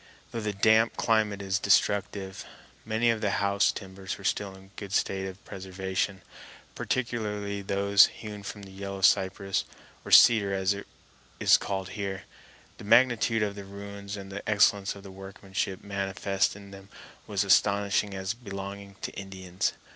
[0.31, 2.43] Though the damp climate is destructive,
[2.85, 6.23] many of the house timbers were still in a good state of preservation,
[6.73, 9.63] particularly those hewn from the yellow cypress,
[10.03, 10.87] or cedar as it
[11.39, 12.23] is called here.
[12.79, 16.89] The magnitude of the ruins and the excellence of the workmanship manifest in them
[17.27, 19.73] was astonishing as belonging to Indians.